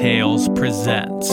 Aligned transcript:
Tales 0.00 0.48
presents 0.48 1.28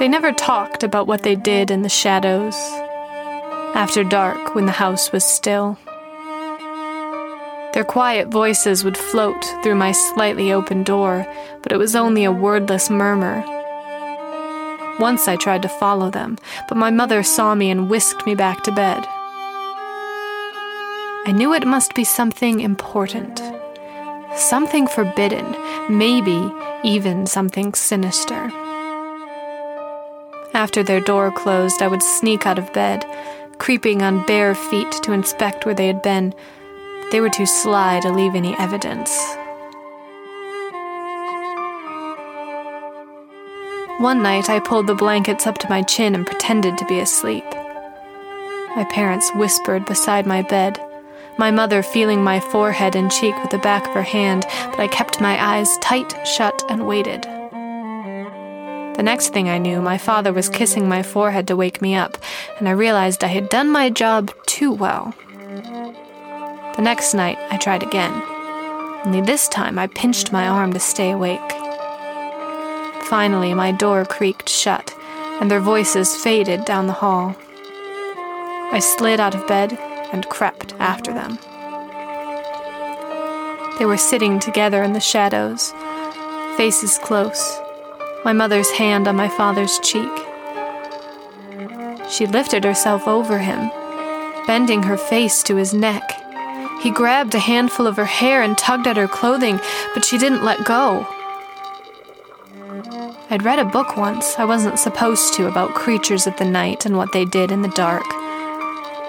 They 0.00 0.08
never 0.08 0.32
talked 0.32 0.82
about 0.82 1.06
what 1.06 1.24
they 1.24 1.36
did 1.36 1.70
in 1.70 1.82
the 1.82 1.90
shadows, 1.90 2.56
after 3.74 4.02
dark 4.02 4.54
when 4.54 4.64
the 4.64 4.72
house 4.72 5.12
was 5.12 5.26
still. 5.26 5.76
Their 7.74 7.84
quiet 7.84 8.28
voices 8.28 8.82
would 8.82 8.96
float 8.96 9.44
through 9.62 9.74
my 9.74 9.92
slightly 9.92 10.52
open 10.52 10.84
door, 10.84 11.26
but 11.62 11.70
it 11.70 11.76
was 11.76 11.94
only 11.94 12.24
a 12.24 12.32
wordless 12.32 12.88
murmur. 12.88 13.44
Once 14.98 15.28
I 15.28 15.36
tried 15.36 15.60
to 15.62 15.68
follow 15.68 16.08
them, 16.08 16.38
but 16.66 16.78
my 16.78 16.90
mother 16.90 17.22
saw 17.22 17.54
me 17.54 17.70
and 17.70 17.90
whisked 17.90 18.24
me 18.24 18.34
back 18.34 18.62
to 18.62 18.72
bed. 18.72 19.04
I 21.26 21.34
knew 21.36 21.52
it 21.52 21.66
must 21.66 21.94
be 21.94 22.04
something 22.04 22.60
important, 22.60 23.42
something 24.34 24.86
forbidden, 24.86 25.54
maybe 25.90 26.50
even 26.82 27.26
something 27.26 27.74
sinister. 27.74 28.50
After 30.52 30.82
their 30.82 31.00
door 31.00 31.30
closed, 31.30 31.80
I 31.80 31.88
would 31.88 32.02
sneak 32.02 32.46
out 32.46 32.58
of 32.58 32.72
bed, 32.72 33.06
creeping 33.58 34.02
on 34.02 34.26
bare 34.26 34.54
feet 34.54 34.90
to 35.02 35.12
inspect 35.12 35.64
where 35.64 35.74
they 35.74 35.86
had 35.86 36.02
been. 36.02 36.34
They 37.12 37.20
were 37.20 37.30
too 37.30 37.46
sly 37.46 38.00
to 38.00 38.12
leave 38.12 38.34
any 38.34 38.54
evidence. 38.58 39.10
One 43.98 44.22
night, 44.22 44.48
I 44.48 44.60
pulled 44.64 44.86
the 44.86 44.94
blankets 44.94 45.46
up 45.46 45.58
to 45.58 45.68
my 45.68 45.82
chin 45.82 46.14
and 46.14 46.26
pretended 46.26 46.78
to 46.78 46.86
be 46.86 47.00
asleep. 47.00 47.44
My 48.74 48.86
parents 48.90 49.30
whispered 49.34 49.84
beside 49.84 50.26
my 50.26 50.42
bed, 50.42 50.80
my 51.38 51.50
mother 51.50 51.82
feeling 51.82 52.22
my 52.22 52.40
forehead 52.40 52.96
and 52.96 53.10
cheek 53.10 53.34
with 53.40 53.50
the 53.50 53.58
back 53.58 53.86
of 53.86 53.94
her 53.94 54.02
hand, 54.02 54.46
but 54.70 54.80
I 54.80 54.88
kept 54.88 55.20
my 55.20 55.42
eyes 55.42 55.78
tight 55.78 56.14
shut 56.26 56.62
and 56.68 56.86
waited. 56.86 57.26
The 59.00 59.04
next 59.04 59.32
thing 59.32 59.48
I 59.48 59.56
knew, 59.56 59.80
my 59.80 59.96
father 59.96 60.30
was 60.30 60.50
kissing 60.50 60.86
my 60.86 61.02
forehead 61.02 61.48
to 61.48 61.56
wake 61.56 61.80
me 61.80 61.94
up, 61.94 62.18
and 62.58 62.68
I 62.68 62.72
realized 62.72 63.24
I 63.24 63.28
had 63.28 63.48
done 63.48 63.70
my 63.70 63.88
job 63.88 64.30
too 64.44 64.70
well. 64.70 65.14
The 66.76 66.82
next 66.82 67.14
night, 67.14 67.38
I 67.50 67.56
tried 67.56 67.82
again. 67.82 68.12
Only 69.06 69.22
this 69.22 69.48
time, 69.48 69.78
I 69.78 69.86
pinched 69.86 70.32
my 70.32 70.46
arm 70.46 70.74
to 70.74 70.80
stay 70.80 71.12
awake. 71.12 71.40
Finally, 73.04 73.54
my 73.54 73.72
door 73.72 74.04
creaked 74.04 74.50
shut, 74.50 74.94
and 75.40 75.50
their 75.50 75.60
voices 75.60 76.14
faded 76.14 76.66
down 76.66 76.86
the 76.86 76.92
hall. 76.92 77.34
I 78.70 78.80
slid 78.80 79.18
out 79.18 79.34
of 79.34 79.48
bed 79.48 79.78
and 80.12 80.28
crept 80.28 80.74
after 80.78 81.14
them. 81.14 81.38
They 83.78 83.86
were 83.86 83.96
sitting 83.96 84.40
together 84.40 84.82
in 84.82 84.92
the 84.92 85.00
shadows, 85.00 85.72
faces 86.58 86.98
close, 86.98 87.58
my 88.24 88.32
mother's 88.32 88.70
hand 88.70 89.08
on 89.08 89.16
my 89.16 89.28
father's 89.28 89.78
cheek. 89.80 90.10
She 92.10 92.26
lifted 92.26 92.64
herself 92.64 93.06
over 93.08 93.38
him, 93.38 93.70
bending 94.46 94.82
her 94.82 94.96
face 94.96 95.42
to 95.44 95.56
his 95.56 95.72
neck. 95.72 96.02
He 96.82 96.90
grabbed 96.90 97.34
a 97.34 97.38
handful 97.38 97.86
of 97.86 97.96
her 97.96 98.04
hair 98.04 98.42
and 98.42 98.56
tugged 98.58 98.86
at 98.86 98.96
her 98.96 99.08
clothing, 99.08 99.60
but 99.94 100.04
she 100.04 100.18
didn't 100.18 100.44
let 100.44 100.64
go. 100.64 101.06
I'd 103.30 103.44
read 103.44 103.58
a 103.58 103.64
book 103.64 103.96
once 103.96 104.34
I 104.38 104.44
wasn't 104.44 104.78
supposed 104.78 105.34
to 105.34 105.46
about 105.46 105.74
creatures 105.74 106.26
of 106.26 106.36
the 106.36 106.44
night 106.44 106.84
and 106.84 106.96
what 106.96 107.12
they 107.12 107.24
did 107.24 107.52
in 107.52 107.62
the 107.62 107.68
dark. 107.68 108.04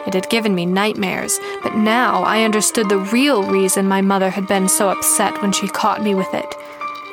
It 0.05 0.13
had 0.13 0.29
given 0.29 0.55
me 0.55 0.65
nightmares, 0.65 1.39
but 1.63 1.75
now 1.75 2.23
I 2.23 2.43
understood 2.43 2.89
the 2.89 2.97
real 2.97 3.43
reason 3.43 3.87
my 3.87 4.01
mother 4.01 4.29
had 4.29 4.47
been 4.47 4.67
so 4.67 4.89
upset 4.89 5.41
when 5.41 5.51
she 5.51 5.67
caught 5.67 6.03
me 6.03 6.15
with 6.15 6.33
it. 6.33 6.55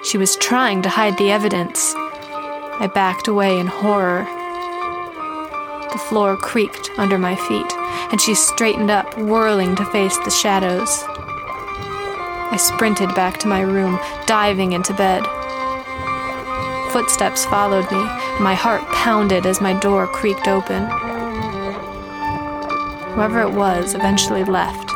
She 0.05 0.17
was 0.17 0.37
trying 0.37 0.83
to 0.83 0.89
hide 0.89 1.19
the 1.19 1.31
evidence. 1.31 1.93
I 1.97 2.89
backed 2.95 3.27
away 3.27 3.59
in 3.59 3.67
horror. 3.67 4.25
The 5.93 5.99
floor 5.99 6.37
creaked 6.37 6.91
under 6.97 7.19
my 7.19 7.35
feet, 7.35 7.73
and 8.13 8.21
she 8.21 8.35
straightened 8.35 8.91
up, 8.91 9.19
whirling 9.19 9.75
to 9.77 9.85
face 9.87 10.17
the 10.19 10.31
shadows. 10.31 11.03
I 12.51 12.57
sprinted 12.57 13.15
back 13.15 13.39
to 13.41 13.49
my 13.49 13.61
room, 13.61 13.99
diving 14.27 14.73
into 14.73 14.95
bed. 14.95 15.25
Footsteps 16.93 17.45
followed 17.47 17.91
me, 17.91 18.03
my 18.41 18.55
heart 18.55 18.83
pounded 18.93 19.47
as 19.47 19.61
my 19.61 19.73
door 19.73 20.07
creaked 20.07 20.47
open. 20.47 20.85
Whoever 23.15 23.41
it 23.43 23.51
was 23.51 23.95
eventually 23.95 24.45
left, 24.45 24.91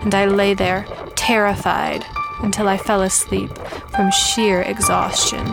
and 0.00 0.14
I 0.14 0.26
lay 0.26 0.52
there, 0.52 0.84
terrified, 1.14 2.04
until 2.40 2.66
I 2.66 2.76
fell 2.76 3.02
asleep 3.02 3.50
from 3.94 4.10
sheer 4.10 4.62
exhaustion. 4.62 5.46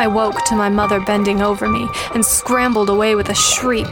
I 0.00 0.06
woke 0.06 0.44
to 0.44 0.54
my 0.54 0.68
mother 0.70 1.00
bending 1.00 1.42
over 1.42 1.68
me 1.68 1.88
and 2.14 2.24
scrambled 2.24 2.88
away 2.88 3.14
with 3.14 3.28
a 3.28 3.34
shriek. 3.34 3.90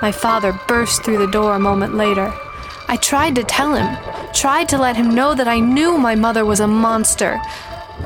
My 0.00 0.12
father 0.12 0.58
burst 0.68 1.02
through 1.02 1.18
the 1.18 1.32
door 1.32 1.54
a 1.54 1.58
moment 1.58 1.96
later. 1.96 2.32
I 2.86 2.96
tried 2.96 3.34
to 3.34 3.42
tell 3.42 3.74
him, 3.74 3.98
tried 4.32 4.68
to 4.68 4.78
let 4.78 4.96
him 4.96 5.14
know 5.14 5.34
that 5.34 5.48
I 5.48 5.58
knew 5.58 5.98
my 5.98 6.14
mother 6.14 6.44
was 6.44 6.60
a 6.60 6.68
monster. 6.68 7.40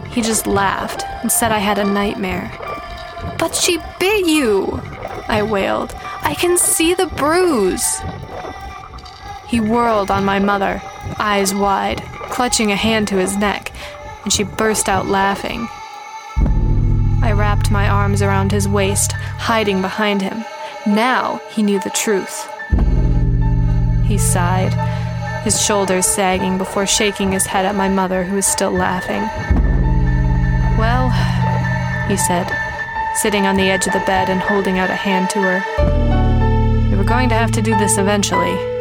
He 0.09 0.23
just 0.23 0.47
laughed 0.47 1.05
and 1.23 1.31
said 1.31 1.53
I 1.53 1.59
had 1.59 1.79
a 1.79 1.85
nightmare. 1.85 2.51
But 3.39 3.55
she 3.55 3.79
bit 3.99 4.27
you, 4.27 4.81
I 5.29 5.43
wailed. 5.43 5.95
I 6.23 6.35
can 6.35 6.57
see 6.57 6.95
the 6.95 7.07
bruise. 7.07 8.01
He 9.53 9.61
whirled 9.61 10.11
on 10.11 10.25
my 10.25 10.39
mother, 10.39 10.81
eyes 11.19 11.55
wide, 11.55 12.01
clutching 12.31 12.73
a 12.73 12.75
hand 12.77 13.07
to 13.09 13.17
his 13.17 13.37
neck, 13.37 13.71
and 14.25 14.33
she 14.33 14.45
burst 14.45 14.89
out 14.89 15.05
laughing. 15.05 15.69
I 17.23 17.33
wrapped 17.37 17.71
my 17.71 17.87
arms 17.87 18.23
around 18.23 18.51
his 18.51 18.67
waist, 18.67 19.13
hiding 19.13 19.83
behind 19.83 20.23
him. 20.23 20.43
Now 20.87 21.43
he 21.51 21.63
knew 21.63 21.79
the 21.81 21.91
truth. 21.91 22.49
He 24.07 24.17
sighed, 24.17 24.73
his 25.45 25.63
shoulders 25.63 26.07
sagging 26.07 26.57
before 26.57 26.87
shaking 26.87 27.33
his 27.33 27.45
head 27.45 27.67
at 27.67 27.75
my 27.75 27.91
mother, 27.91 28.25
who 28.25 28.37
was 28.37 28.47
still 28.47 28.73
laughing. 28.73 29.21
Well, 30.79 31.11
he 32.09 32.17
said, 32.17 32.51
sitting 33.17 33.47
on 33.47 33.57
the 33.57 33.69
edge 33.69 33.87
of 33.87 33.93
the 33.93 34.03
bed 34.07 34.31
and 34.31 34.41
holding 34.41 34.79
out 34.79 34.89
a 34.89 34.95
hand 34.95 35.29
to 35.29 35.43
her. 35.43 36.89
We 36.89 36.97
were 36.97 37.05
going 37.05 37.29
to 37.29 37.35
have 37.35 37.53
to 37.53 37.61
do 37.61 37.77
this 37.77 37.99
eventually. 37.99 38.72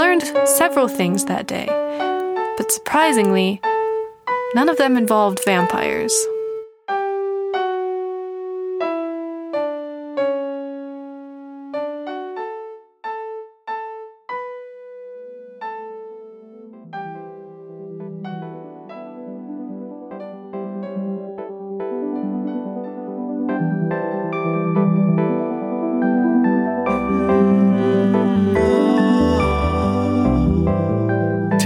Learned 0.00 0.48
several 0.48 0.88
things 0.88 1.26
that 1.26 1.46
day, 1.46 1.66
but 2.56 2.72
surprisingly, 2.72 3.60
none 4.54 4.70
of 4.70 4.78
them 4.78 4.96
involved 4.96 5.44
vampires. 5.44 6.14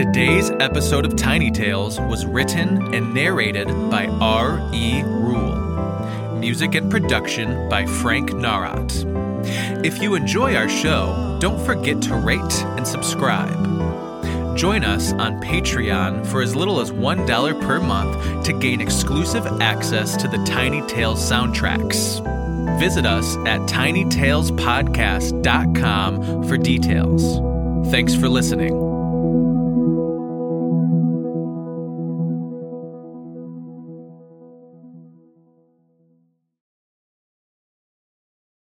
Today's 0.05 0.51
episode 0.61 1.06
of 1.06 1.17
Tiny 1.17 1.51
Tales 1.51 1.99
was 1.99 2.27
written 2.27 2.95
and 2.95 3.15
narrated 3.15 3.69
by 3.91 4.06
R.E. 4.06 5.03
Rule. 5.03 5.56
Music 6.37 6.75
and 6.75 6.91
production 6.91 7.71
by 7.71 7.87
Frank 7.87 8.33
Narat. 8.33 8.93
If 9.83 10.03
you 10.03 10.15
enjoy 10.15 10.56
our 10.56 10.69
show, 10.69 11.39
don't 11.41 11.59
forget 11.65 12.03
to 12.03 12.17
rate 12.17 12.65
and 12.77 12.87
subscribe. 12.87 13.49
Join 14.59 14.85
us 14.85 15.15
on 15.15 15.41
Patreon 15.41 16.27
for 16.27 16.43
as 16.43 16.55
little 16.55 16.81
as 16.81 16.91
$1 16.91 17.62
per 17.62 17.81
month 17.81 18.45
to 18.45 18.53
gain 18.53 18.83
exclusive 18.83 19.47
access 19.62 20.19
to 20.19 20.29
the 20.29 20.45
Tiny 20.45 20.83
Tales 20.83 21.19
soundtracks. 21.19 22.21
Visit 22.79 23.06
us 23.06 23.37
at 23.47 23.62
tinytalespodcast.com 23.62 26.45
for 26.47 26.59
details. 26.59 27.41
Thanks 27.91 28.15
for 28.15 28.29
listening. 28.29 28.84